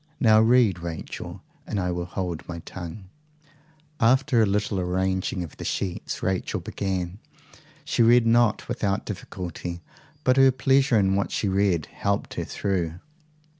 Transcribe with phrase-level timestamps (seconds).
[0.19, 3.03] Now read, Rachel, and I will hold my tongue."
[3.99, 7.19] After a little arranging of the sheets, Rachel began.
[7.85, 9.83] She read not without difficulty,
[10.23, 12.95] but her pleasure in what she read helped her through.